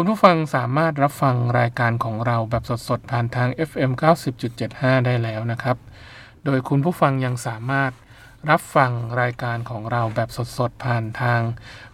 [0.00, 3.90] คุณผู้ฟังสามารถรับฟังรายการของเราแบบสดๆ ผ่านทาง FM
[4.48, 5.76] 90.75 ได้แล้วนะครับ
[6.44, 7.92] โดยคุณผู้ฟังยังสามารถ
[8.50, 11.40] รับฟังรายการของเราแบบสดๆ ผ่านทาง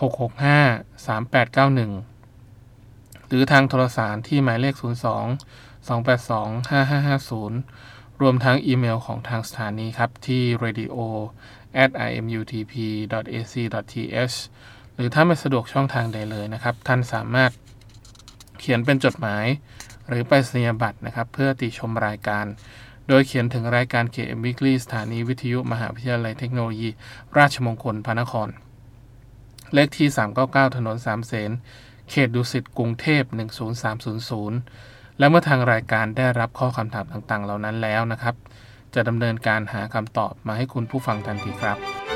[0.00, 4.84] 665 3891 หรือทางโทรสารที่หมายเลข 02
[5.88, 10.96] 282 5550 รวมทั้งอีเมลของทางสถานีครับ ที่ radio
[11.82, 12.74] at imutp
[13.40, 13.54] ac
[13.92, 14.36] th
[15.04, 17.50] รือถ้าไม่สะดวกช่องทางใดเลยนะครับ ท่านสามารถ
[18.60, 19.46] เขียนเป็นจดหมาย
[20.08, 22.44] หรือไปสัญญาบัตรนะครับ เพื่อติชมรายการ
[23.08, 26.88] โดยเขียนถึงรายการ KM Weekly สถานีวิทยุมหาวิทยาลัยเทคโนโลยี
[27.38, 28.48] ราชมงคลพระนคร
[29.74, 30.08] เลขที่
[30.42, 31.50] 399 ถนนสามเสน
[32.10, 33.22] เขตดุสิตกรุงเทพ
[34.00, 38.34] 10300 และเมื่อทางรายการได้รับข้อคำถามต่างๆ เหล่านั้นแล้วนะครับ
[38.94, 42.11] จะดำเนินการหาคำตอบมาให้คุณผู้ฟังทันทีครับ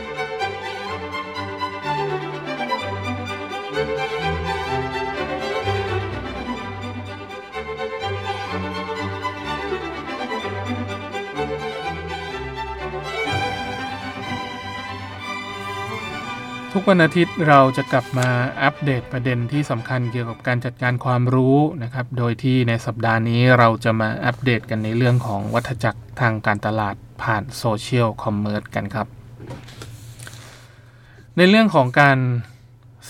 [16.78, 18.28] ทุกวันอาทิตย์เราจะกลับมา
[18.62, 29.06] อัปเดตประเด็นที่สำคัญเกี่ยวกับการจัดการความรู้นะครับ โดยที่ในสัปดาห์นี้เราจะมาอัปเดตกันในเรื่องของวัฏจักรทางการตลาดผ่านโซเชียลคอมเมอร์สกันครับ
[31.37, 32.19] ในเรื่องของการ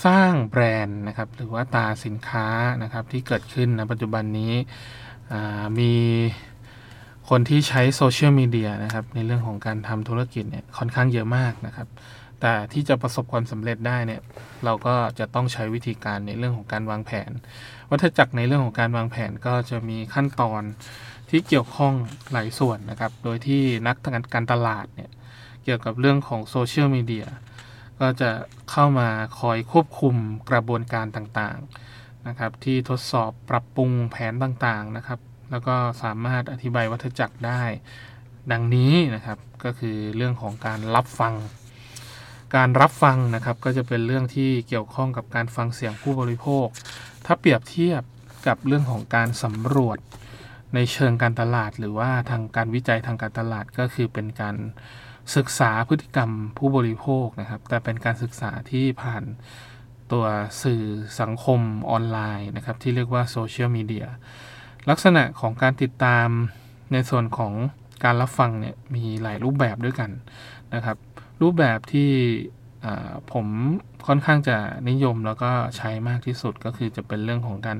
[0.05, 2.47] สร้างแบรนด์นะครับ หรือว่าตาสินค้า
[2.83, 4.53] นะครับที่เกิดขึ้นในปัจจุบันนี้
[5.79, 5.93] มี
[7.29, 11.89] คนที่ใช้โซเชียลมีเดียนะครับในเรื่องของการทำธุรกิจเนี่ยค่อนข้างเยอะมากนะครับ
[12.41, 14.21] แต่ที่จะประสบความสำเร็จได้เนี่ย
[14.65, 17.31] เราก็จะต้องใช้วิธีการในเรื่องของการวางแผน
[17.91, 20.61] วัฏจักรในเรื่องของการวางแผนก็จะมีขั้นตอน
[21.29, 21.93] ที่เกี่ยวข้อง
[22.31, 25.11] หลายส่วนนะครับ โดยที่นักทการตลาดเนี่ย
[25.63, 27.27] เกี่ยวกับเรื่องของโซเชียลมีเดีย
[27.99, 28.29] ก็จะ
[28.71, 29.09] เข้ามา
[29.39, 30.15] คอยควบคุม
[30.49, 35.19] กระบวนการต่างๆนะครับ ที่ทดสอบปรับปรุงแผนต่างๆนะครับ
[35.51, 37.63] แล้วก็สามารถอธิบายวัฏจักรได้
[38.51, 41.33] ดังนี้นะครับก็คือเรื่องของการรับฟัง
[42.55, 46.67] การรับฟังนะครับก็จะเป็นเรื่องที่เกี่ยวข้องกับการฟังเสียงผู้บริโภค
[47.25, 48.01] ถ้าเปรียบเทียบ
[48.47, 49.97] กับเรื่องของการสำรวจ
[50.75, 54.55] ในเชิงการตลาด หรือว่าทางการวิจัยทางการตลาดก็คือเป็นการ
[55.35, 59.23] ศึกษาพฤติกรรมผู้บริโภคนะครับ แต่เป็นการศึกษาที่ผ่าน
[60.11, 60.25] ตัว
[60.63, 60.83] สื่อ
[61.21, 64.07] สังคมออนไลน์นะครับ ที่เรียกว่าโซเชียลมีเดีย
[64.89, 66.27] ลักษณะของการติดตาม
[66.91, 67.53] ในส่วนของ
[68.03, 70.11] การรับฟังเนี่ยมีหลายรูปแบบด้วยกัน
[70.75, 70.97] นะครับ
[71.41, 72.11] รูปแบบที่
[73.31, 73.45] ผม
[74.07, 74.57] ค่อนข้างจะ
[74.89, 77.77] นิยมแล้วก็ใช้มากที่สุดก็คือจะเป็นเรื่องของการ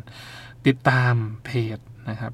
[0.67, 1.13] ติดตาม
[1.45, 1.77] เพจ
[2.09, 2.33] นะครับ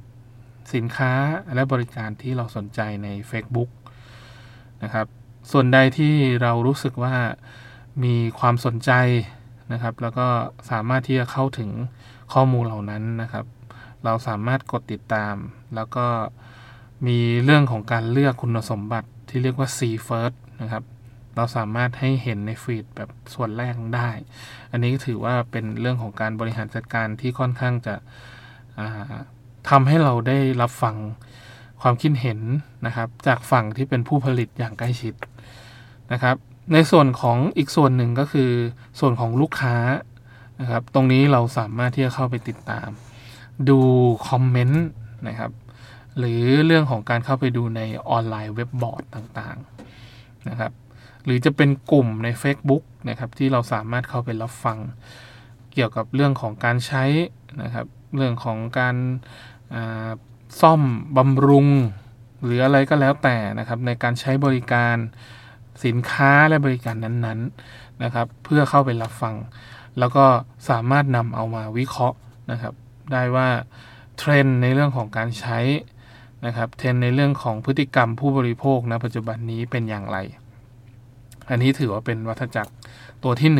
[0.74, 1.12] สินค้า
[1.56, 3.70] และบริการที่เราสนใจใน Facebook
[4.84, 5.08] นะครับ
[5.52, 7.16] ส่วนใดที่เรารู้สึกว่า
[8.04, 8.92] มีความสนใจ
[9.74, 10.28] นะครับ แล้วก็
[10.72, 11.70] สามารถที่จะเข้าถึง
[12.34, 13.46] ข้อมูลเหล่านั้นนะครับ
[14.06, 15.36] เราสามารถกดติดตาม
[15.76, 16.06] แล้วก็
[17.08, 20.84] มีเรื่องของการเลือกคุณสมบัติที่เรียกว่า see first นะครับ
[21.36, 24.10] เราสามารถให้เห็นในฟีดแบบส่วนแรกได้
[24.72, 27.96] อันนี้ก็ถือว่าเป็นเรื่องของการบริหารจัดการที่ค่อนข้างจะ
[29.70, 30.96] ทำให้เราได้รับฟัง
[31.82, 32.40] ความคิดเห็น
[32.86, 35.14] นะครับ จากฝั่งที่เป็นผู้ผลิตอย่างใกล้ชิด
[36.14, 36.36] นะครับ
[36.74, 38.52] ในส่วนของอีกส่วนหนึ่งก็คือ
[39.00, 39.76] ส่วนของลูกค้า
[40.62, 42.90] นะครับ ตรงนี้เราสามารถที่จะเข้าไปติดตาม
[43.70, 43.80] ดู
[44.30, 44.86] คอมเมนต์
[45.28, 45.52] นะครับ
[46.18, 50.72] หรือเรื่องของการเข้าไปดูในออนไลน์เว็บบอร์ดต่างๆนะครับ
[51.26, 54.78] หรือจะเป็นกลุ่มใน Facebook นะครับที่เราสามารถเข้าไปรับฟัง
[55.74, 57.04] เกี่ยวกับเรื่องของการใช้
[57.64, 58.96] นะครับ เรื่องของการ
[60.62, 60.82] ซ่อม
[61.18, 61.68] บำรุง
[62.44, 64.96] หรืออะไรก็แล้วแต่นะครับ ในการใช้บริการ
[65.86, 69.36] สินค้าและบริการนั้นๆนะครับ เพื่อเข้าไปรับฟัง
[70.00, 70.26] แล้วก็
[70.70, 72.18] สามารถนำเอามาวิเคราะห์
[72.52, 72.74] นะครับ
[73.12, 73.50] ได้ว่า
[74.18, 75.60] เทรนในเรื่องของการใช้
[76.46, 80.18] นะครับเทรนในเรื่องของพฤติกรรมผู้บริโภคณปัจจุบันนี้เป็นอย่างไร
[81.50, 82.72] อันนี้ถือว่าเป็นวัฏจักร
[83.24, 83.58] ตัวที่1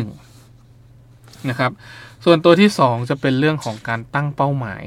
[1.50, 1.72] นะครับ
[2.24, 4.84] ส่วนตัวที่ 2 จะเป็นเรื่องของการตั้งเป้าหมาย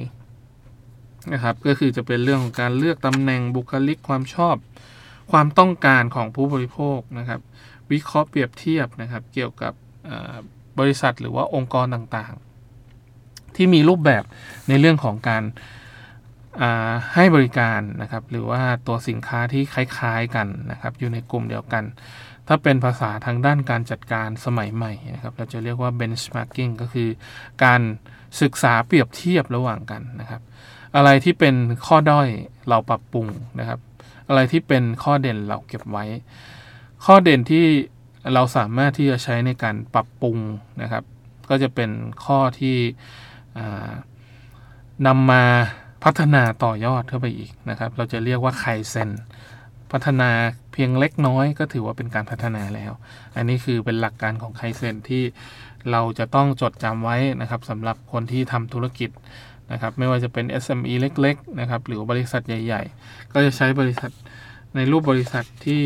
[1.33, 4.55] นะครับ ก็คือจะเป็นเรื่องของการเลือกตำแหน่งบุคลิกความชอบ
[5.31, 7.39] ความต้องการของผู้บริโภคนะครับ
[7.91, 9.73] วิเคราะห์เปรียบเทียบนะครับ เกี่ยวกับ
[10.79, 14.23] บริษัทหรือว่าองค์กรต่างๆ ที่มีรูปแบบ
[14.69, 15.43] ในเรื่องของการ
[17.13, 21.83] ให้บริการนะครับ หรือว่าตัวสินค้าที่คล้าย ๆกันนะครับ อยู่ในกลุ่มเดียวกัน
[22.47, 27.09] ถ้าเป็นภาษาทางด้านการจัดการสมัยใหม่นะครับ เราจะเรียกว่า benchmarking ก็คือ
[27.63, 27.81] การ
[28.41, 30.41] ศึกษาเปรียบเทียบระหว่างกันนะครับ
[30.95, 31.55] อะไรที่เป็น
[31.85, 32.27] ข้อด้อย
[32.69, 33.27] เราปรับปรุง
[33.59, 33.79] นะครับ
[34.27, 36.05] อะไรที่เป็นข้อเด่นเราเก็บไว้
[37.05, 37.65] ข้อเด่นที่
[38.33, 40.37] เราสามารถที่จะใช้ในการปรับปรุง
[40.81, 41.03] นะครับ
[41.49, 41.89] ก็จะเป็น
[42.25, 42.77] ข้อที่
[45.07, 45.43] นำมา
[46.03, 49.09] พัฒนาต่อยอดเข้าไปอีกนะครับ เราจะเรียกว่าไคเซน
[49.91, 50.31] พัฒนา
[50.73, 52.91] เพียงเล็กน้อยก็ถือว่าเป็นการพัฒนาแล้ว
[53.35, 55.23] อันนี้คือเป็นหลักการของไคเซนที่
[55.91, 59.09] เราจะต้องจดจำไว้นะครับสำหรับคนที่ทำธุรกิจ
[59.71, 64.11] นะครับไม่ว่าจะเป็น SME เล็กๆนะครับหรือบริษัทใหญ่ ๆ ก็จะใช้บริษัท
[64.75, 65.83] ในรูปบริษัทที่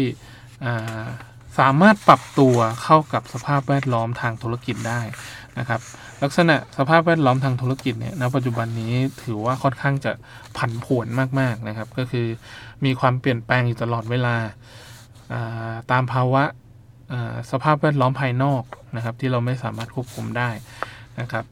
[1.59, 5.01] สามารถปรับตัวเข้ากับสภาพแวดล้อมทางธุรกิจได้
[5.59, 5.81] นะครับ
[6.23, 8.93] ลักษณะสภาพแวดล้อมทางธุรกิจเนี่ยณปัจจุบันนี้
[9.23, 10.11] ถือว่าค่อนข้างจะ
[10.57, 11.07] ผันผวน
[11.39, 12.27] มากๆนะครับ ก็คือ
[12.85, 14.35] มีความเปลี่ยนแปลงอยู่ตลอดเวลา
[15.91, 16.43] ตามภาวะ
[17.51, 18.63] สภาพแวดล้อมภายนอก
[18.95, 20.49] นะครับ ที่เราไม่สามารถควบคุมได้
[21.19, 21.45] นะครับ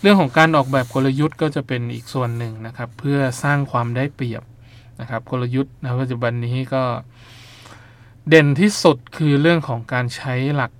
[0.00, 4.42] เรื่องของการออกแบบกลยุทธ์ก็จะเป็นอีกส่วนหนึ่งนะครับ เพื่อสร้างความได้เปรียบ
[5.00, 6.82] นะครับ กลยุทธ์ในปัจจุบันนี้ก็
[8.28, 10.72] เด่นที่สุดคือเรื่องของการใช้หลัก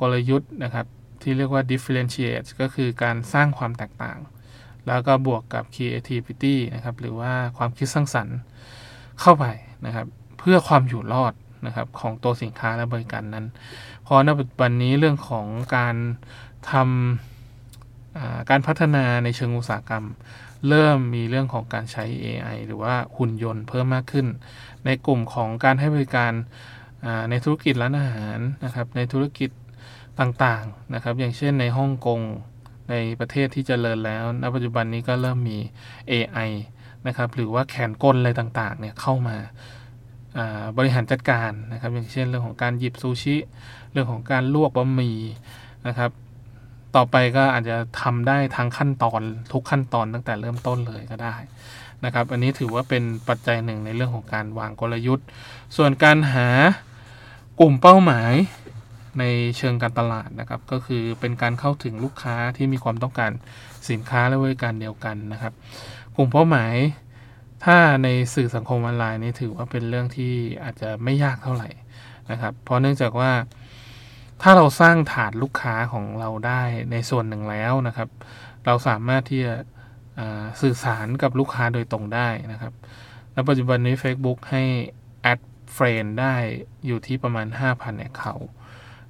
[0.00, 0.86] กลยุทธ์นะครับ
[1.22, 4.18] ที่เรียกว่า differentiate ก็คือการสร้างความแตกต่าง
[4.86, 8.38] แล้วก็บวกกับ creativity นะครับ หรือว่าความคิดสร้างสรรค์
[9.20, 9.46] เข้าไป
[9.86, 10.06] นะครับ
[10.38, 11.32] เพื่อความอยู่รอด
[11.66, 13.46] นะครับของตัวสินค้าและบริการนั้น
[14.02, 15.94] เพราะในปัจจุบันนี้เรื่องของการ
[16.70, 20.04] ทำการพัฒนาในเชิงอุตสาหกรรม
[20.68, 24.26] เริ่มมีเรื่องของการใช้ AI หรือว่าหุ่นยนต์เพิ่มมากขึ้น
[24.86, 26.32] ในกลุ่มของการให้บริการ
[27.30, 29.50] ในธุรกิจร้านอาหารนะครับ ในธุรกิจ
[30.20, 32.20] ต่างๆนะครับ อย่างเช่นในฮ่องกง
[32.90, 35.58] ในประเทศที่จเจริญแล้ว ณ ปัจจุบันนี้ก็เริ่มมี
[36.10, 36.50] AI
[37.06, 39.36] นะครับหรือว่าแขนกลอะไรต่างๆเนี่ยเข้ามา
[40.78, 43.36] บริหารจัดการนะครับ อย่างเช่นเรื่องของการหยิบซูชิ
[43.92, 45.18] เรื่องของการลวกบะหมี่
[45.86, 46.10] นะครับ
[46.96, 49.22] ต่อไปก็อาจจะทำได้ทั้งขั้นตอน
[49.52, 51.36] ทุกขั้นตอนตั้งแต่เริ่มต้นเลยก็ได้
[52.04, 55.26] นะครับ อันนี้ถือว่าเป็นปัจจัยหนึ่งในเรื่องของการวางกลยุทธ์
[55.76, 56.48] ส่วนการหา
[57.60, 58.32] กลุ่มเป้าหมาย
[59.18, 59.24] ใน
[59.56, 63.30] เชิงการตลาดนะครับ ก็คือเป็นการเข้าถึงลูกค้าที่มีความต้องการ
[63.90, 65.52] สินค้าและบริการเดียวกันนะครับ
[66.20, 66.74] กลุ่มเป้าหมาย
[67.64, 70.32] ถ้าในสื่อสังคมออนไลน์นี่ถือว่าเป็นเรื่องที่
[70.64, 71.68] อาจจะไม่ยากเท่าไหร่
[72.30, 73.32] นะครับ เพราะเนื่องจากว่า
[74.42, 78.08] ถ้าเราสร้างฐานลูกค้าของเราได้ในส่วนหนึ่งแล้วนะครับ
[78.66, 79.54] เราสามารถที่จะ
[80.60, 82.72] สื่อสารกับลูกค้าโดยตรงได้นะครับ
[83.32, 84.62] และปัจจุบันนี้ Facebook ให้
[85.22, 85.40] add
[85.72, 86.34] friend ได้
[86.86, 88.50] อยู่ที่ประมาณ 5,000 account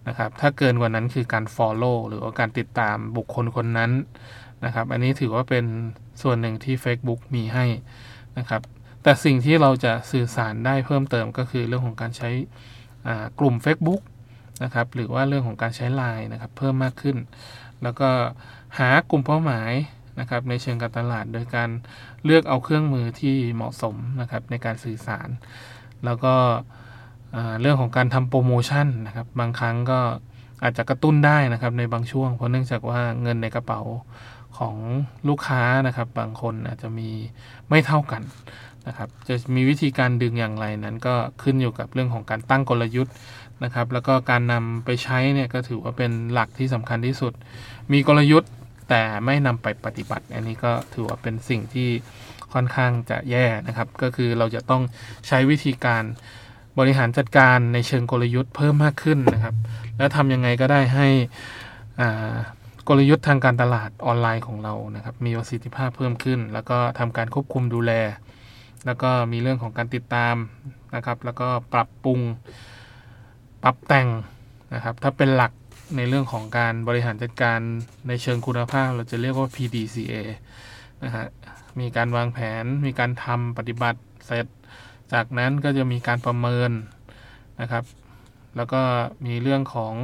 [0.09, 3.91] นะครับ ถ้าเกินกว่านั้นคือการ Follow หรือว่าการติดตามบุคคลคนนั้น
[4.65, 5.67] นะครับ อันนี้ถือว่าเป็น
[6.23, 7.67] ส่วนหนึ่งที่ Facebook มีให้
[8.39, 8.63] นะครับ
[9.03, 12.31] แต่สิ่งที่เราจะสื่อสารได้เพิ่มเติมก็คือเรื่องของการใช้
[13.39, 14.03] กลุ่ม Facebook
[14.65, 17.17] นะครับหรือว่าเรื่องของการใช้ Line นะครับเพิ่มมากขึ้น
[17.83, 18.11] แล้วก็
[18.79, 19.73] หากลุ่มเป้าหมาย
[20.21, 21.71] นะครับในเชิงการตลาดโดยการ
[22.25, 25.29] เลือกเอาเครื่องมือที่เหมาะสมนะครับในการสื่อสาร
[26.05, 26.35] แล้วก็
[27.61, 30.01] เรื่องของการทำโปรโมชั่นนะครับบางครั้งก็
[30.63, 33.81] อาจจะกระตุ้นได้นะครับในบางช่วง เพราะเนื่องจากว่าเงินในกระเป๋า
[34.59, 34.77] ของ
[35.29, 37.11] ลูกค้านะครับ บางคนอาจจะมี
[37.69, 38.23] ไม่เท่ากัน
[38.87, 43.15] นะครับ จะมีวิธีการดึงอย่างไรนั้นก็ขึ้นอยู่กับเรื่องของการตั้งกลยุทธ์
[43.65, 47.33] นะครับ แล้วก็การนำไปใช้เนี่ยก็ถือว่าเป็นหลักที่สำคัญที่สุด
[47.93, 48.51] มีกลยุทธ์
[48.89, 51.89] แต่ไม่นำไปปฏิบัติ อันนี้ก็ถือว่าเป็นสิ่งที่
[52.53, 54.83] ค่อนข้างจะแย่นะครับ ก็คือเราจะต้อง
[55.29, 56.05] ใช้วิธีการ
[56.79, 59.55] บริหารจัดการในเชิงกลยุทธ์เพิ่มมากขึ้นนะครับ
[59.99, 61.09] แล้วทำยังไงก็ได้ให้
[62.89, 67.93] กลยุทธ์ทางการตลาดออนไลน์ของเรานะครับ มีประสิทธิภาพเพิ่มขึ้น แล้วก็ทำการควบคุมดูแล
[68.87, 70.37] แล้วก็มีเรื่องของการติดตาม
[70.95, 72.21] นะครับ แล้วก็ปรับปรุง
[73.63, 74.09] ปรับแต่ง
[74.75, 75.53] นะครับ ถ้าเป็นหลัก
[75.97, 77.61] ในเรื่องของการบริหารจัดการ
[78.09, 80.15] ในเชิงคุณภาพ เราจะเรียกว่า PDCA
[81.05, 81.27] นะฮะ
[81.81, 84.47] มีการวางแผน มีการทำปฏิบัติเสร็จ
[85.13, 86.71] จากนั้นก็จะมีการประเมิน
[87.61, 87.85] นะครับ
[88.57, 88.81] แล้วก็
[89.27, 89.95] มีเรื่องของ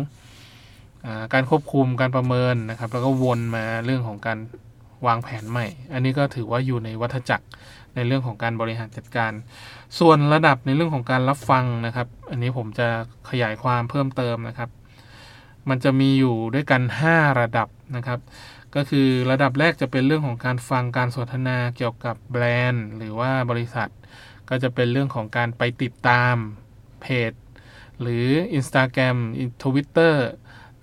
[1.33, 4.39] การควบคุมการประเมินนะครับ แล้วก็วนมาเรื่องของการ
[5.07, 7.47] วางแผนใหม่ อันนี้ก็ถือว่าอยู่ในวัฏจักร
[7.95, 9.33] ในเรื่องของการบริหารจัดการ
[9.99, 12.89] ส่วนระดับในเรื่องของการรับฟังนะครับ อันนี้ผมจะ
[13.31, 14.71] ขยายความเพิ่มเติมนะครับ
[15.69, 16.83] มันจะมีอยู่ด้วยกัน
[17.13, 18.21] 5 ระดับนะครับ
[18.75, 23.89] ก็คือระดับแรกจะเป็นเรื่องของการฟังการสนทนาเกี่ยวกับแบรนด์ หรือว่าบริษัท
[24.49, 26.35] ก็จะเป็นเรื่องของการไปติดตาม
[27.03, 27.33] เพจ
[28.01, 28.27] หรือ
[28.59, 29.17] Instagram
[29.63, 30.15] Twitter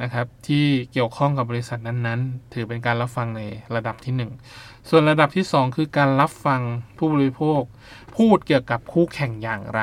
[0.02, 3.42] นะครับที่เกี่ยวข้องกับบริษัทนั้นๆ ถือเป็นการรับฟังใน
[3.76, 4.14] ระดับที่
[4.54, 6.62] 1 ส่วนระดับที่ 2 คือการรับฟัง
[6.98, 7.62] ผู้บริโภค
[8.18, 9.82] พูดเกี่ยวกับคู่แข่งอย่างไร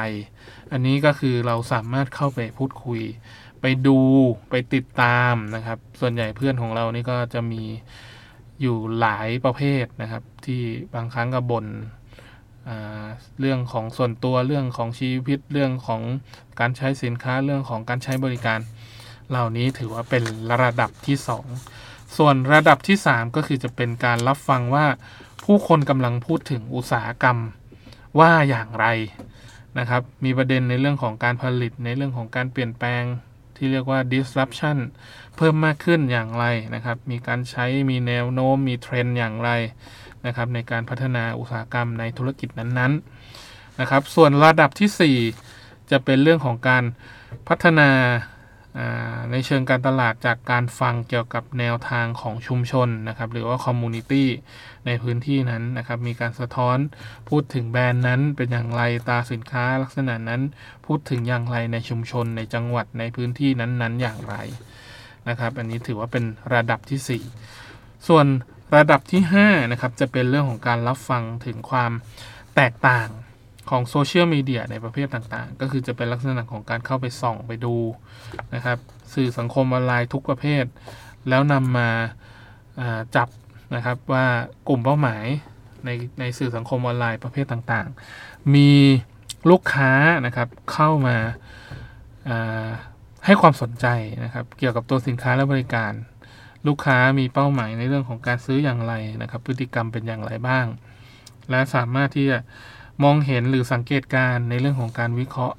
[0.73, 3.01] อันนี้ก็คือเราสามารถเข้าไปพูดคุย
[3.61, 3.99] ไปดู
[4.51, 7.63] ไปติดตามนะครับ ส่วนใหญ่เพื่อนของเรานี่ก็จะมี
[8.61, 10.63] อยู่หลายประเภทนะครับ ที่
[10.95, 11.67] บางครั้งก็บน่น
[13.41, 16.03] เรื่องของส่วนตัวเรื่องของชีวิตเรื่องของ
[16.61, 18.59] การใช้สินค้าเรื่องของการใช้บริการ
[19.31, 20.25] เหล่านี้ถือว่าเป็น
[20.63, 21.17] ระดับที่
[21.67, 24.87] 2 ส่วนระดับที่ 3 ก็คือจะเป็นการรับฟังว่า
[25.45, 27.39] ผู้คนกำลังพูดถึงอุตสาหกรรม
[28.19, 28.87] ว่าอย่างไร
[29.79, 33.03] นะครับ มีประเด็นในเรื่องของการผลิตในเรื่องของการเปลี่ยนแปลง
[33.57, 34.79] ที่เรียกว่า disruption
[35.37, 36.45] เพิ่มมากขึ้นอย่างไร
[36.75, 39.51] นะครับ มีการใช้มีแนวโน้ม มีเทรนด์อย่างไร
[40.27, 45.19] นะครับในการพัฒนาอุตสาหกรรมในธุรกิจนั้นๆนะครับ ส่วนระดับที่
[45.51, 46.85] 4 จะเป็นเรื่องของการ
[47.49, 47.91] พัฒนา
[49.31, 54.29] ในเชิงการตลาดจากการฟังเกี่ยวกับแนวทางของชุมชนนะครับหรือว่า community
[54.87, 56.79] ในพื้นที่นั้นนะครับมีการสะท้อน
[57.29, 60.43] พูดถึงแบรนด์นั้นเป็นอย่างไรตาสินค้าลักษณะนั้น
[60.87, 64.37] พูดถึงอย่างไรในชุมชนในจังหวัดในพื้นที่นั้นๆ อย่างไร
[65.29, 67.23] นะครับอันนี้ถือว่าเป็นระดับที่
[67.65, 68.27] 4 ส่วน
[68.77, 71.93] ระดับที่5นะครับจะเป็นเรื่องของการรับฟังถึงความ
[72.57, 73.09] แตกต่าง
[73.69, 77.77] ของโซเชียลมีเดียในประเภทต่างๆ ก็คือจะเป็นลักษณะของการเข้าไปส่องไปดู
[78.55, 78.79] นะครับ
[79.15, 80.65] สื่อสังคมออนไลน์ทุกประเภท
[81.29, 81.91] แล้วนำมา
[83.17, 83.29] จับ
[83.75, 84.27] นะครับว่า
[84.69, 85.25] กลุ่มเป้าหมาย
[85.85, 88.71] ในในสื่อสังคมออนไลน์ประเภทต่างๆ มี
[89.51, 89.93] ลูกค้า
[90.27, 91.17] นะครับเข้ามา
[93.27, 93.87] ให้ความสนใจ
[94.25, 95.93] นะครับเกี่ยวกับตัวสินค้าและบริการ
[96.67, 100.67] ลูกค้ามีเป้าหมายในเรื่องของการซื้ออย่างไรนะครับ พฤติกรรมเป็นอย่างไรบ้าง
[101.51, 102.39] และสามารถที่จะ
[103.05, 105.57] มองเห็นหรือสังเกตการในเรื่องของการวิเคราะห์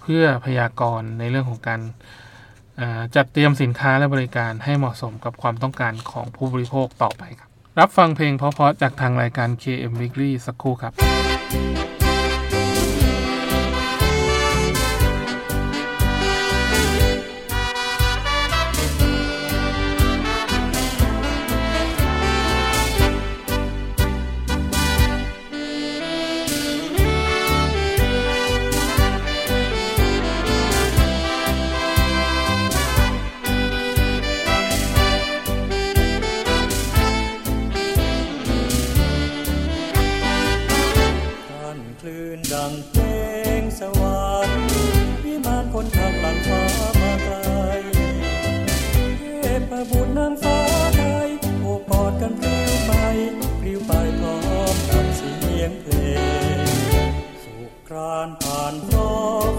[0.00, 1.80] เพื่อพยากรณ์ในเรื่องของการ
[3.16, 7.48] จัดเตรียมสินค้าและบริการให้เหมาะสมกับความต้องการของผู้บริโภคต่อไปครับ
[7.80, 10.92] รับฟังเพลงเพราะๆจากทางรายการ KM Weekly สักครู่ครับ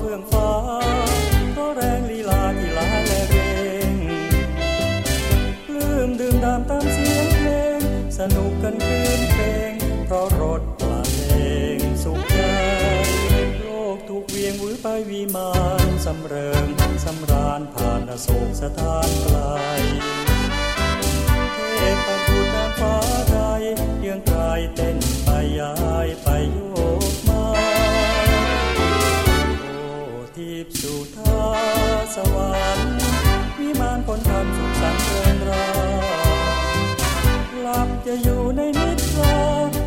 [0.04, 0.52] เฟื่องฟ้า
[1.54, 3.38] เพราะแรงลีลาที่ลาและเร
[3.92, 3.94] ง
[5.74, 7.82] ลืมดื่มดามตามเสียงเพลง
[8.18, 9.74] สนุกกันคืนเพลง
[10.06, 11.34] เพราะรถปลาเพล
[11.76, 12.40] งสุขใจ
[13.60, 15.52] โลกถูกเวียงวือไปวีมา
[15.88, 16.68] นสำเริง
[17.06, 19.38] สำราญผ่านอโศกสถานไกล
[21.78, 22.96] เทพบุตรนางฟ้า
[23.32, 23.38] ใด
[24.02, 25.30] เยื้องกายเต้นไป
[25.60, 25.74] ย้า
[26.08, 31.42] ยไปยู่ีบสู่ท่า
[32.16, 32.96] สวรรค์
[33.60, 35.68] มีมานคนทำสุขสันต์เรินรา
[37.62, 39.38] หลับจะอยู่ในนิทรา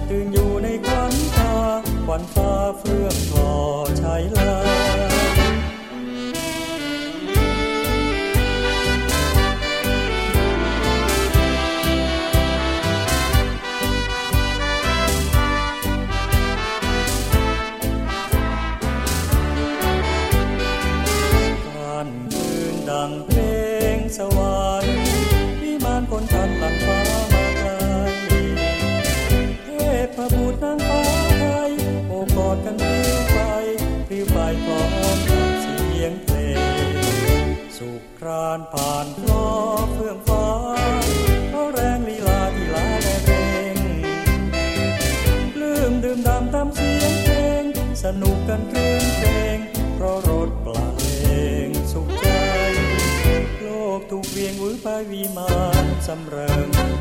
[0.08, 1.54] ตื่นอยู่ในควันตา
[2.06, 3.50] ควันฟ้าเฟื่องทอ
[4.00, 5.13] ชายลา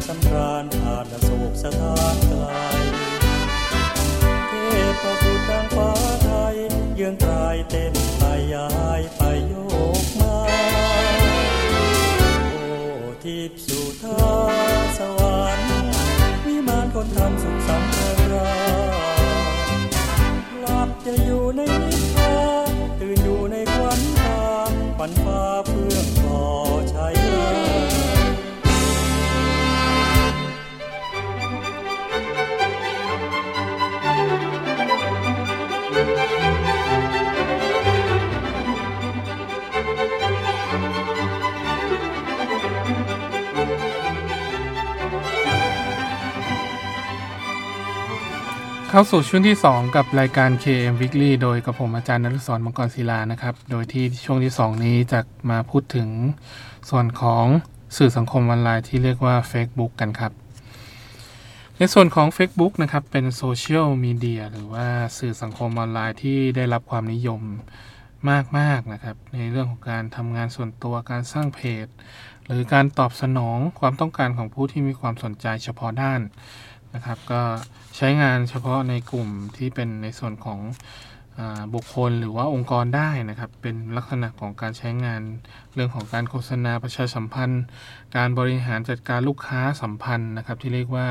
[0.08, 2.46] สำราญผ่านโศกสถานไกล
[4.48, 4.54] เท
[5.02, 5.92] พบุตรดังฟ้า
[6.24, 6.56] ไทย
[6.96, 8.70] เยืองกลายเต้นไปย้า
[9.00, 9.54] ยไปโย
[10.04, 10.38] กมา
[12.52, 12.66] โอ้
[13.24, 14.26] ทิพสุธา
[14.98, 15.72] สวรรค์
[16.46, 55.20] วิมานคนทำสุขสำเเข้าสู่ช่วงที่ 2 กับรายการ KM Weekly โดยกับผมอาจารย์นฤศรมังกรศิลานะครับ โดยที่ช่วงที่ 2 นี้จะ
[55.50, 56.10] มาพูดถึง
[56.90, 57.46] ส่วนของ
[57.98, 60.32] สื่อสังคมออนไลน์ที่เรียกว่า Facebook กันครับ
[61.78, 67.42] ในส่วนของ Facebook นะครับเป็นโซเชียลมีเดียหรือว่าสื่อสังคมออนไลน์ที่ได้รับความนิยม
[68.58, 71.88] มากๆนะครับ ในเรื่องของการทำงานส่วนตัวการสร้างเพจ
[72.48, 76.22] หรือการตอบสนองความต้องการของผู้ที่มีความสนใจเฉพาะด้าน
[76.96, 77.42] นะครับ ก็
[77.98, 80.60] ใช้งานเฉพาะในกลุ่มที่เป็นในส่วนของ
[81.40, 81.42] อ
[81.74, 85.22] บุคคลหรือว่าองค์กรได้นะครับ เป็นลักษณะของการใช้งาน
[85.74, 87.64] เรื่องของการโฆษณาประชาสัมพันธ์
[88.16, 91.08] การบริหารจัดการลูกค้าสัมพันธ์นะครับ ที่เรียกว่า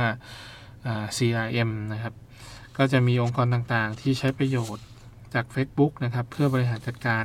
[0.86, 2.14] อ่า CRM นะครับ
[2.78, 4.84] ก็จะมีองค์กรต่างๆ ที่ใช้ประโยชน์
[5.34, 7.24] จาก Facebook นะครับ เพื่อบริหารจัดการ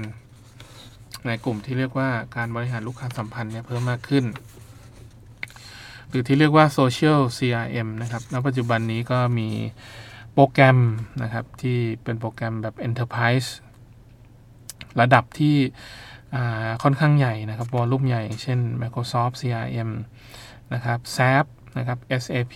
[1.27, 4.25] ในกลุ่มที่เรียกว่าการบริหารลูกค้าสัมพันธ์เนี่ยเพิ่มมากขึ้น
[6.09, 9.49] หรือที่เรียกว่า Social CRM นะครับณปัจจุบันนี้ก็มี
[10.33, 10.79] โปรแกรม
[11.23, 13.49] นะครับที่เป็นโปรแกรมแบบ Enterprise
[14.99, 15.55] ระดับที่
[16.83, 19.89] ค่อนข้างใหญ่นะครับวอลลุ่มใหญ่ เช่น Microsoft CRM
[20.73, 21.45] นะครับ SAP
[21.77, 22.55] นะครับ SAP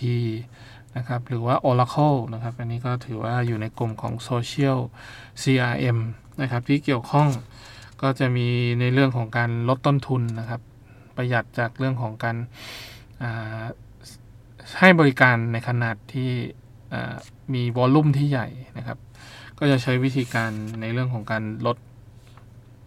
[0.96, 4.78] นะครับหรือว่า Oracle นะครับอันนี้ก็ถือว่าอยู่ในกลุ่มของ Social
[5.42, 5.98] CRM
[6.40, 7.28] นะครับที่เกี่ยวข้อง
[8.02, 8.48] ก็จะมี
[8.80, 10.60] ในเรื่องของการลดต้นทุนนะครับ
[11.16, 12.36] ประหยัดจากเรื่องของการ
[14.78, 16.30] ให้บริการในขนาดที่
[17.54, 18.98] มีวอลลุ่มที่ใหญ่นะครับ
[19.58, 21.76] ก็จะใช้วิธีการในเรื่องของการลด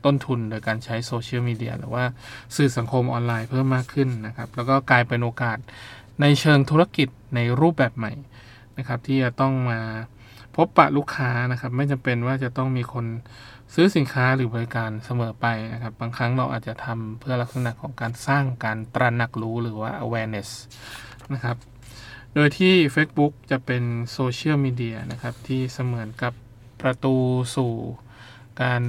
[0.06, 2.04] ต้นทุนโดยการใช้โซเชียลมีเดียหรือว่า
[2.56, 5.58] สื่อสังคมออนไลน์เพิ่มมากขึ้นนะครับ แล้วก็กลายเป็นโอกาส
[6.21, 8.13] ในเชิงธุรกิจในรูปแบบใหม่
[8.78, 9.80] นะครับ ที่จะต้องมา
[10.56, 13.06] พบปะลูกค้านะครับ ไม่จำเป็นว่าจะต้องมีคน
[13.77, 20.49] ซื้อสินค้าหรือบริการเสมอไปนะครับ บางครั้งเราอาจจะทำเพื่อลักษณะของการสร้างการตระหนักรู้หรือว่า awareness
[21.33, 21.57] นะครับ
[22.35, 26.33] โดยที่ Facebook จะเป็นโซเชียลมีเดียนะครับ ที่เสมือนกับ
[26.81, 27.15] ประตู
[27.55, 27.71] สู่
[28.61, 28.81] การ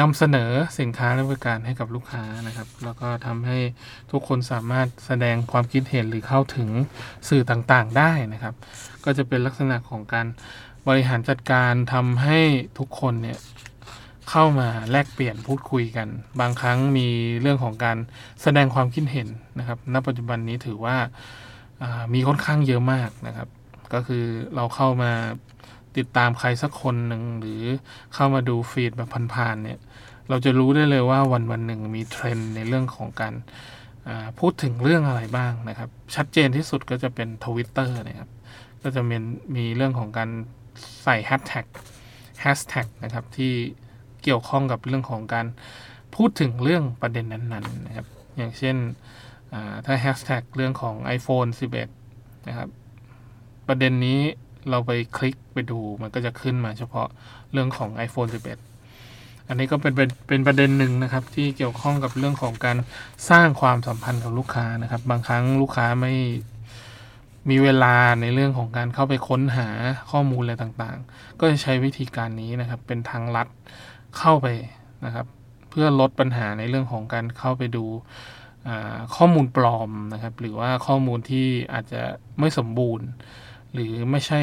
[0.00, 3.58] นำเสนอสินค้าและบริการให้กับลูกค้านะครับ แล้วก็ทำให้
[4.12, 6.68] ทุกคนสามารถแสดงความคิดเห็นหรือเข้าถึง
[7.28, 8.54] สื่อต่างๆได้นะครับ
[9.04, 10.26] ก็จะเป็นลักษณะของการ
[10.88, 12.40] บริหารจัดการทำให้
[12.78, 13.38] ทุกคนเนี่ย
[14.30, 16.08] เข้ามาแลกเปลี่ยนพูดคุยกัน
[16.40, 17.08] บางครั้งมี
[17.40, 17.98] เรื่องของการ
[18.42, 19.28] แสดงความคิดเห็น
[19.58, 20.96] นะครับ ณ ปัจจุบันนี้ถือว่า
[21.82, 23.48] อ่ามีค่อนข้างเยอะมากนะครับ
[23.92, 25.12] ก็คือเราเข้ามา
[25.98, 27.62] ติดตามใครสักคนหนึ่งหรือ
[28.14, 29.78] เข้ามาดูฟีดแบบผ่านๆเนี่ย
[30.28, 33.34] เราจะรู้ได้เลยว่าวันวันหนึ่งมีเทรนด์ในเรื่องของการ
[34.38, 38.30] พูดถึงเรื่องอะไรบ้างนะครับ ชัดเจนที่สุดก็จะเป็นทวิตเตอร์นะครับ
[38.82, 39.16] ก็จะมี
[39.56, 40.30] มีเรื่องของการ
[41.02, 41.66] ใส่แฮชแท็ก
[42.40, 43.52] แฮชแท็กนะครับที่
[44.22, 45.46] เกี่ยวข้องกับเรื่องของการ
[46.14, 48.76] พูดถึงเรื่องประเด็นนั้นๆนะครับ อย่างเช่น
[49.86, 51.50] ถ้าแฮชแท็กเรื่องของ iPhone
[52.00, 52.68] 11 นะครับ
[53.68, 54.20] ประเด็นนี้
[54.70, 57.08] เราไปคลิกไปดูมันก็จะขึ้นมาเฉพาะ
[57.52, 62.76] เรื่องของ iPhone 11 อันนี้ก็เป็นเป็นเป็นประเด็นหนึ่งนะครับ ที่เกี่ยวข้องกับเรื่องของการ
[63.30, 66.14] สร้างความสัมพันธ์กับลูกค้านะครับ บางครั้งลูกค้าไม่
[67.50, 69.68] มีเวลาในเรื่องของการเข้าไปค้นหา
[70.10, 73.48] ข้อมูลอะไรต่างๆ ก็จะใช้วิธีการนี้นะครับ เป็นทางลัด
[74.18, 74.46] เข้าไป
[75.04, 75.26] นะครับ
[75.70, 77.84] เพื่อลดปัญหาในเรื่องของการเข้าไปดู
[79.16, 82.02] ข้อมูลปลอมนะครับ หรือว่าข้อมูลที่อาจจะ
[82.40, 83.06] ไม่สมบูรณ์
[83.74, 84.40] หรือไม่ใช่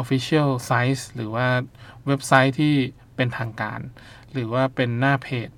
[0.00, 1.46] Official Size หรือว่า
[2.06, 2.74] เว็บไซต์ที่
[3.16, 3.80] เป็นทางการ
[4.32, 5.50] หรือว่าเป็นหน้าเพจ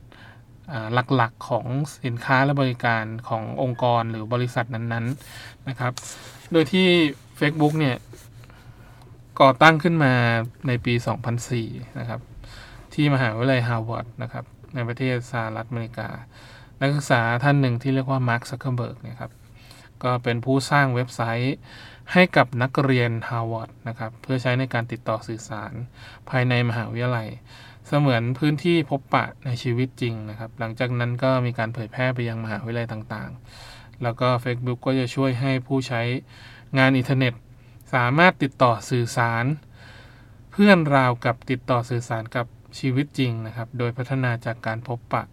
[1.14, 1.66] หลักๆของ
[2.04, 5.92] สินค้าและบริการขององค์กรหรือบริษัทนั้นๆนะครับ
[6.52, 6.86] โดยที่
[7.38, 7.96] Facebook เนี่ย
[9.40, 10.12] ก่อตั้งขึ้นมา
[10.66, 10.94] ในปี
[11.46, 12.20] 2004 นะครับ
[12.94, 16.08] ที่มหาวิทยาลัยฮาร์วาร์ดนะครับ ในประเทศสหรัฐอเมริกา
[16.80, 19.32] นักศึกษาท่านหนึ่งที่เรียกว่ามาร์คซักเคอร์เบิร์กนะครับ
[20.04, 21.56] ก็เป็นผู้สร้างเว็บไซต์
[22.12, 25.72] ให้กับนักเรียนฮาร์วาร์ดนะครับ เพื่อใช้ในการติดต่อสื่อสาร
[26.30, 27.28] ภายในมหาวิทยาลัย
[27.86, 36.02] เสมือนพื้นที่พบปะในชีวิตจริงนะครับ หลังจากนั้นก็มีการเผยแพร่ไปยังมหาวิทยาลัยต่างๆ แล้วก็ Facebook ก็จะช่วยให้ผู้ใช้
[36.78, 37.34] งานอินเทอร์เน็ต
[37.94, 39.44] สามารถติดต่อสื่อสาร
[40.52, 42.46] เพื่อนราวกับติดต่อสื่อสารกับ
[42.78, 45.24] ชีวิตจริงนะครับ โดยพัฒนาจากการพบปะ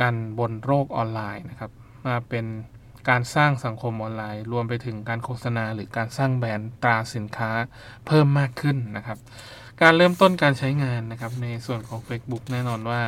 [0.00, 1.70] กันบนโลกออนไลน์นะครับ
[2.06, 2.46] มาเป็น
[3.08, 7.50] การสร้างสังคมออนไลน์ รวมไปถึงการโฆษณา หรือการสร้างแบรนด์ตราสินค้า
[8.06, 9.18] เพิ่มมากขึ้นนะครับ
[9.82, 13.00] การเริ่มต้นการใช้งานนะครับ ในส่วนของ Facebook แน่นอนว่า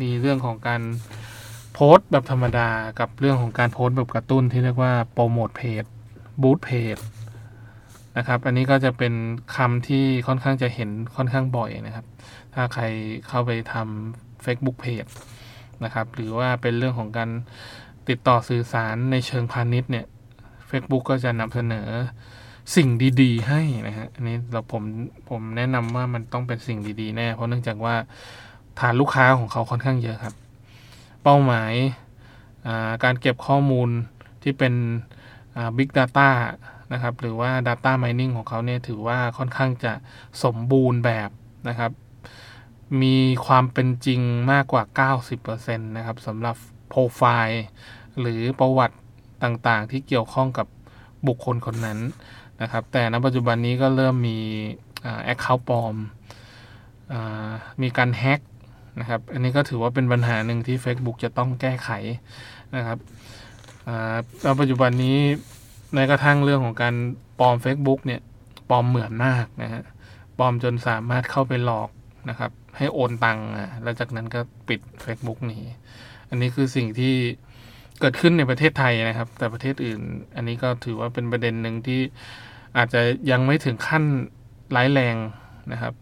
[0.00, 0.82] มีเรื่องของการ
[1.74, 2.68] โพสต์แบบธรรมดา
[3.00, 5.84] กับเรื่องของการโพสต์แบบกระตุ้นที่เรียกว่าโปรโมทเพจ
[6.42, 6.96] บูตเพจ
[8.16, 9.14] นะครับ อันนี้ก็จะเป็น
[9.56, 12.06] คำที่ค่อนข้างจะเห็นค่อนข้างบ่อยนะครับ
[12.54, 12.84] ถ้าใคร
[13.28, 15.10] เข้าไปทำ Facebook Page
[15.84, 17.30] นะครับ หรือว่าเป็นเรื่องของการ
[18.08, 20.06] ติดต่อสื่อสารในเชิงพาณิชย์เนี่ย
[20.70, 21.88] Facebook ก็จะนำเสนอ
[22.76, 22.88] สิ่ง
[23.22, 24.82] ดีๆ ให้นะฮะอันนี้เราผม
[25.28, 27.94] ผมแนะนำว่ามันต้องเป็นสิ่งดีๆ แน่ เพราะเนื่องจากว่า
[28.80, 30.34] ฐานลูกค้าของเขาค่อนข้างเยอะครับ
[31.22, 31.72] เป้าหมาย
[33.04, 33.88] การเก็บข้อมูล
[34.42, 34.74] ที่เป็น
[35.76, 36.28] Big Data
[36.92, 39.92] นะครับ หรือว่า Data Mining ของเขาเนี่ยถือว่าค่อนข้างจะ
[40.44, 41.30] สมบูรณ์แบบ
[41.68, 41.92] นะครับ
[43.02, 43.16] มี
[43.46, 44.20] ความเป็นจริง
[44.52, 46.56] มากกว่า 90%นะครับสำหรับ
[46.88, 47.64] โปรไฟล์
[48.20, 48.96] หรือประวัติ
[49.44, 50.66] ต่างๆ ที่เกี่ยวข้องกับ
[51.26, 51.98] บุคคลคนนั้น
[52.62, 54.38] นะครับ แต่ณปัจจุบันนี้ก็เริ่มมี
[55.24, 55.94] แอคเคาท์ปลอม
[57.82, 58.40] มีการแฮ็ก
[59.00, 61.90] นะครับ อันนี้ก็ถือว่าเป็นปัญหาหนึ่งที่ Facebook จะต้องแก้ไข
[62.76, 62.98] นะครับ
[64.44, 65.18] ณปัจจุบันนี้
[65.94, 66.94] ในกระทั่งเรื่องของการ
[67.38, 68.20] ปลอม Facebook เนี่ย
[68.70, 69.82] ปลอมเหมือนมากนะฮะ
[70.38, 71.90] ปลอมจนสามารถเข้าไปหลอก
[72.28, 73.46] นะครับ ให้โอนตังค์
[73.82, 75.62] แล้วจากนั้นก็ปิด Facebook นี้
[76.30, 77.14] อันนี้คือสิ่งที่
[78.00, 80.00] เกิดขึ้นในประเทศไทยนะครับ แต่ประเทศอื่น
[80.36, 82.00] อันนี้ก็ถือว่าเป็นประเด็นหนึ่งที่
[82.76, 84.04] อาจจะยังไม่ถึงขั้น
[84.76, 85.16] ร้ายแรง
[85.72, 85.94] นะครับ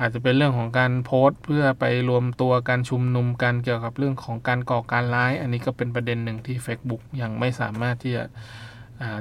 [0.00, 8.24] อาจจะเป็นเรื่องของการโพสต์ เพื่อไปรวมตัวการชุมนุมกันเกี่ยวกับเรื่องของการก่อการร้าย อันนี้ก็เป็นประเด็นหนึ่งที่ Facebook ยังไม่สามารถที่จะ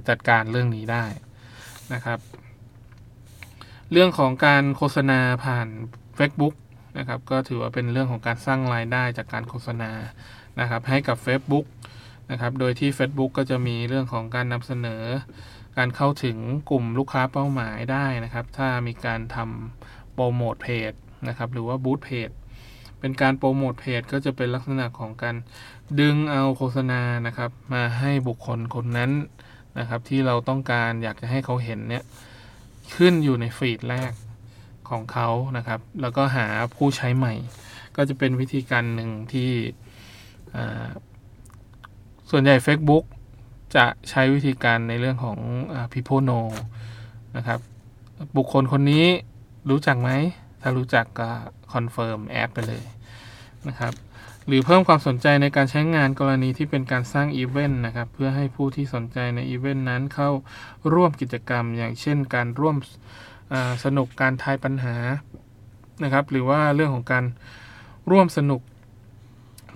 [0.09, 1.05] จัดการเรื่องนี้ได้
[1.93, 2.19] นะครับ
[3.91, 5.67] เรื่องของการโฆษณาผ่าน
[6.17, 6.55] Facebook
[6.97, 9.91] นะครับ ก็ถือว่าเป็นเรื่องของการสร้างรายได้จากการโฆษณา
[10.59, 11.65] นะครับ ให้กับ Facebook
[12.31, 15.03] นะครับ โดยที่ Facebook ก็จะมีเรื่องของการนำเสนอ
[15.77, 16.37] การเข้าถึง
[16.69, 20.91] กลุ่มลูกค้าเป้าหมายได้นะครับ ถ้ามีการทำโปรโมทเพจ
[21.27, 22.29] นะครับ หรือว่าบูตเพจ
[22.99, 25.35] เป็นการโปรโมทเพจก็จะเป็นลักษณะของการ
[25.99, 29.11] ดึงเอาโฆษณานะครับ มาให้บุคคลคนนั้น
[29.79, 32.03] นะครับ ที่เราต้องการอยากจะให้เขาเห็นเนี่ย
[32.95, 34.11] ขึ้นอยู่ในฟีดแรก
[34.89, 37.33] ของเขานะครับ แล้วก็หาผู้ใช้ใหม่
[37.95, 39.51] ก็จะเป็นวิธีการหนึ่งที่
[42.31, 43.05] ส่วนใหญ่ Facebook
[43.75, 45.39] จะใช้วิธีการในเรื่องของ
[45.93, 46.47] people know
[47.37, 47.59] นะครับ
[48.37, 49.05] บุคคลคนนี้
[49.69, 50.09] รู้จักไหม
[50.61, 51.29] ถ้ารู้จักก็
[51.73, 52.83] confirm add ไปเลย
[53.67, 53.93] นะครับ
[54.47, 60.29] หรือเพิ่มความสนใจในการใช้งานกรณีที่เป็นการสร้างอีเวนต์นะครับ เพื่อให้ผู้ที่สนใจในอีเวนต์นั้นเข้า
[60.93, 62.75] ร่วมกิจกรรม อย่างเช่นการร่วม
[63.83, 64.95] สนุกการทายปัญหา
[66.03, 67.25] นะครับ หรือว่าเรื่องของการ
[68.11, 68.61] ร่วมสนุก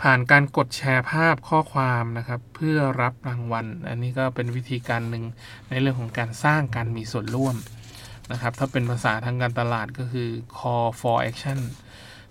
[0.02, 5.24] ผ่านการกดแชร์ภาพข้อความนะครับ เพื่อรับรางวัล อันนี้ก็เป็นวิธีการหนึ่ง
[5.70, 7.56] ในเรื่องของการสร้างการมีส่วนร่วม
[8.32, 11.60] นะครับ ถ้าเป็นภาษาทางการตลาดก็คือ call for action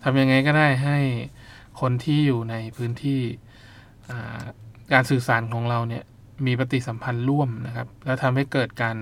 [0.02, 0.98] ทำยังไงก็ได้ให้
[1.80, 3.20] คนที่อยู่ในพื้นที่
[4.92, 6.04] การสื่อสารของเราเนี่ย
[6.46, 8.96] มีปฏิสัมพันธ์ร่วมนะครับ แล้วทำให้เกิดการ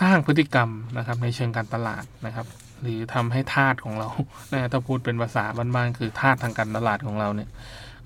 [0.00, 2.46] สร้างพฤติกรรมนะครับในเชิงการตลาดนะครับ
[2.82, 4.08] หรือทำให้ทาสของเรา
[4.52, 7.50] นะถ้าพูดเป็นภาษาบ้านๆคือทาสทางการตลาดของเราเนี่ย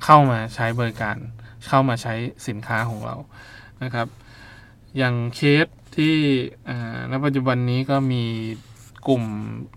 [0.05, 1.17] เข้ามาใช้บริการ
[1.69, 2.15] เข้ามาใช้
[2.49, 3.17] สินค้าของเรา
[3.83, 4.09] นะครับ
[4.97, 6.17] อย่างเคสที่
[7.11, 8.25] ณปัจจุบันนี้ก็มี
[9.09, 9.25] กลุ่ม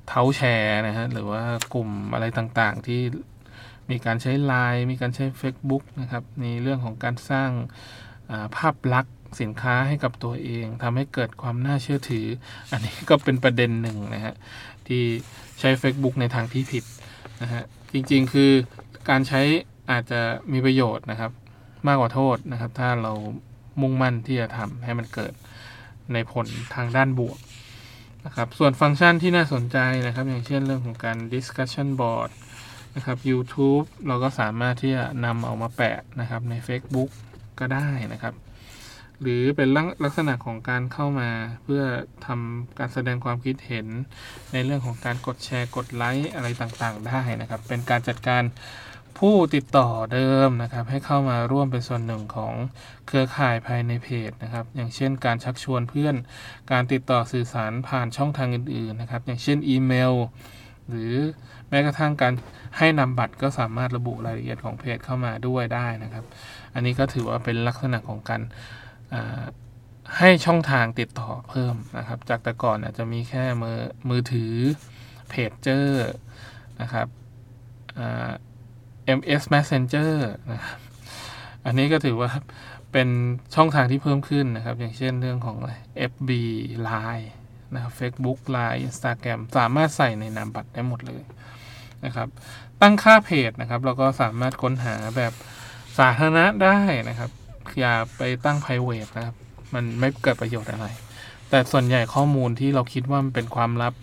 [0.08, 3.02] เท้าแชร์นะฮะหรือว่ากลุ่มอะไรต่างๆ ที่
[3.90, 7.50] มีการใช้ไลน์มีการใช้ Facebook นะครับในเรื่องของการสร้าง
[8.56, 12.28] ภาพลักษณ์สินค้าให้กับตัวเองทำให้เกิดความน่าเชื่อถือ
[12.72, 14.36] อันนี้ก็เป็นประเด็นหนึ่งนะฮะ
[14.90, 15.04] ที่
[15.60, 16.84] ใช้ Facebook ในทางที่ผิด
[17.42, 18.52] นะฮะจริงๆคือ
[19.10, 19.42] การใช้
[19.92, 21.32] อาจจะมีประโยชน์นะครับ
[21.88, 23.14] มากกว่าโทษนะครับ ถ้าเรา
[23.82, 25.34] มุ่งมั่นที่จะทำให้มันเกิด
[26.14, 27.38] ในผลทางด้านบวก
[28.26, 32.30] นะครับส่วนฟังก์ชันที่น่าสนใจนะครับ อย่างเช่นเรื่องของการ discussion board
[32.96, 37.10] นะครับ YouTube เราก็สามารถที่จะนำเอามาแปะนะครับใน Facebook
[37.60, 38.34] ก็ได้นะครับ
[39.22, 39.70] หรือเป็น
[40.04, 41.30] ลักษณะของการเข้ามา
[41.64, 41.84] เพื่อ
[42.26, 43.88] ทำการแสดงความคิดเห็น
[44.54, 48.44] ในเรื่องของการกดแชร์กดไลค์อะไรต่างๆ ได้นะครับ เป็นการจัดการ
[49.20, 52.54] ผู้ติดต่อเดิมนะครับ ให้เข้ามาร่วมเป็นส่วนหนึ่งของ
[53.08, 56.16] เครือข่ายภายในเพจนะครับ อย่างเช่น การชักชวนเพื่อน
[56.72, 60.14] การติดต่อสื่อสารผ่านช่องทางอื่นๆนะครับ อย่างเช่นอีเมล
[60.90, 61.14] หรือ
[61.70, 62.34] แม้กระทั่งการ
[62.78, 66.26] ให้นำบัตรก็สามารถระบุรายละเอียดของเพจเข้ามาด้วยได้นะครับ
[66.74, 68.42] อันนี้ก็ถือว่าเป็นลักษณะของการ
[70.18, 74.54] ให้ช่องทางติดต่อเพิ่มนะครับ จากแต่ก่อนอาจจะมีแค่มือมือถือ
[75.30, 76.12] เพจเจอร์
[76.82, 77.08] นะครับ
[79.18, 80.14] MS Messenger
[80.52, 80.80] นะครับ
[81.66, 82.30] อันนี้ก็ถือว่า
[82.92, 83.10] เป็น
[83.56, 85.58] ช่องทางที่เพิ่มขึ้นนะครับ อย่างเช่นเรื่องของ
[86.12, 86.30] FB
[86.88, 87.28] Line
[87.74, 91.24] นะครับ Facebook Line Instagram สามารถใส่ในนามบัตรได้หมดเลย
[92.06, 92.28] นะครับ
[92.82, 95.34] ตั้งค่าเพจนะครับ เราก็สามารถค้นหาแบบ
[95.98, 97.30] สาธารณะได้นะครับ
[97.80, 99.36] อย่าไปตั้ง private นะครับ
[99.74, 100.88] มันไม่เกิดประโยชน์อะไร
[101.50, 103.94] แต่ส่วนใหญ่ข้อมูลที่เราคิดว่ามันเป็นความลับ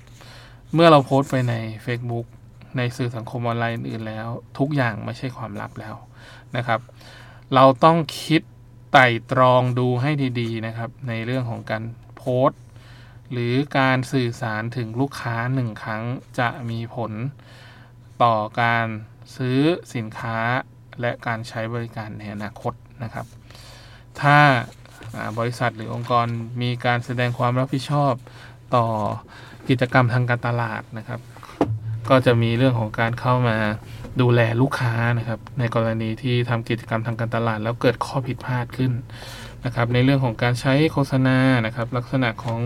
[0.74, 1.54] เมื่อเราโพสต์ไปใน
[1.86, 2.26] Facebook
[2.76, 5.94] ในสื่อสังคมออนไลน์อื่นแล้ว ทุกอย่างไม่ใช่ความลับแล้ว
[6.56, 6.80] นะครับ
[7.54, 8.42] เราต้องคิด
[8.92, 11.82] ไต่ตรองดูให้ดีๆนะครับ ในเรื่องของการ
[12.16, 12.60] โพสต์
[13.32, 16.02] หรือการสื่อสารถึงลูกค้าหนึ่งครั้ง
[16.38, 17.12] จะมีผล
[18.22, 18.86] ต่อการ
[19.36, 19.58] ซื้อ
[19.94, 20.38] สินค้า
[21.00, 23.26] และการใช้บริการในอนาคตนะครับ
[24.20, 24.38] ถ้า
[25.38, 26.26] บริษัทหรือองค์กร
[26.62, 28.12] มีการแสดงความรับผิดชอบ
[28.74, 28.86] ต่อ
[29.68, 31.20] กิจกรรมทางการตลาดนะครับ
[32.08, 33.56] ก็จะมีเรื่องของการเข้ามา
[34.20, 38.92] ดูแลลูกค้านะครับ ในกรณีที่ทำกิจกรรมทางการตลาด แล้วเกิดข้อผิดพลาดขึ้น
[39.64, 42.60] นะครับ ในเรื่องของการใช้โฆษณานะครับ ลักษณะของ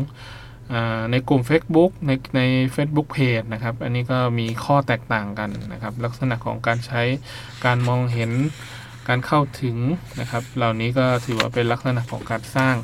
[0.72, 0.74] อ
[1.10, 2.42] ในกลุ่ม Facebook ในใน
[2.76, 7.02] Facebook Page นะครับ อันนี้ก็มีข้อแตกต่างกันนะครับ ลักษณะของการใช้
[7.64, 8.30] การมองเห็น
[9.08, 9.76] การเข้าถึง
[10.20, 12.74] นะครับ เหล่านี้ก็ถือว่าเป็นลักษณะของการสร้าง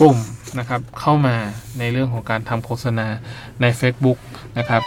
[0.00, 0.18] กลุ่ม
[0.58, 1.36] นะครับ เข้ามา
[1.78, 3.06] ในเรื่องของการทำโฆษณา
[3.60, 4.18] ใน Facebook
[4.58, 4.82] นะครับ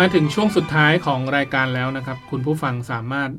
[0.00, 3.30] มาถึงช่วงสุดท้ายของรายการแล้วนะครับ คุณผู้ฟังสามารถ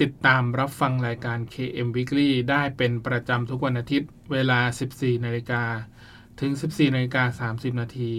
[0.00, 4.60] ติดตามรับฟังรายการ KM Weekly ได้เป็นประจำทุกวันอาทิตย์เวลา
[4.92, 5.62] 14 นาฬิกา
[6.40, 8.12] ถึง 14 นาฬิกา 30 นาที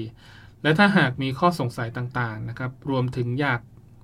[0.63, 3.61] และถ้าหากมีข้อสงสัยต่างๆ นะครับ รวมถึงอยาก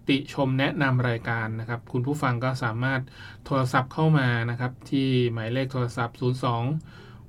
[0.09, 3.01] ติชมแนะนำรายการนะครับ คุณผู้ฟังก็สามารถ
[3.45, 6.23] โทรศัพท์เข้ามานะครับ ที่หมายเลขโทรศัพท์ 02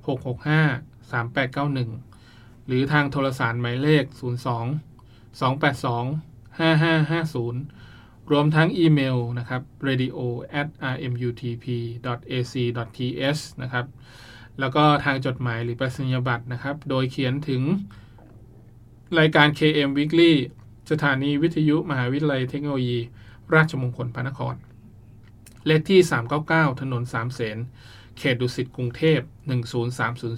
[0.05, 7.94] 665 3891 หรือทางโทรสารหมายเลข 02 282 5550
[8.31, 10.17] รวมทั้งอีเมลนะครับ radio
[10.59, 11.65] at rmutp
[12.31, 12.53] ac
[12.95, 13.85] th นะครับ
[14.59, 17.61] แล้วก็ทางจดหมายหรือประสิญญบัตรนะครับ โดยเขียนถึง
[19.19, 20.33] รายการ KM Weekly
[20.91, 22.99] สถานีวิทยุมหาวิทยาลัยเทคโนโลยี
[23.55, 24.55] ราชมงคลพระนคร
[25.65, 25.99] เลขที่
[26.41, 27.57] 399 ถนนสามเสน
[28.17, 29.19] เขตดุสิตกรุงเทพ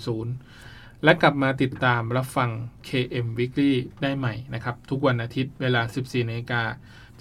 [0.07, 2.49] 10300 และกลับมาติดตามรับฟัง
[2.89, 6.63] KM Weekly ได้ใหม่นะครับ ทุกวันอาทิตย์เวลา 14นาฬิกา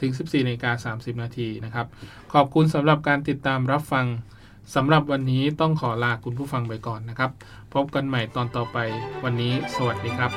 [0.01, 1.87] ถึง 14นาฬิกา30 นาทีนะครับ
[2.33, 4.07] ขอบคุณสำหรับการติดตามรับฟัง
[4.75, 7.31] สำหรับวันนี้ต้องขอลาคุณผู้ฟังไปก่อนนะครับ
[7.75, 8.79] พบกันใหม่ตอนต่อไป
[9.25, 10.31] วันนี้ สวัสดีครับ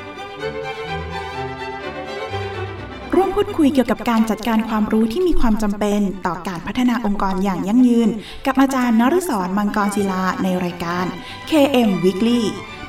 [3.16, 8.10] ร่วมพูดคุยเกี่ยวกับการจัดการความรู้ที่มีความจำเป็นต่อการพัฒนาองค์กรอย่างยั่งยืน
[8.46, 11.06] กับอาจารย์นฤศรมังกรศิลาในรายการ
[11.50, 12.42] KM Weekly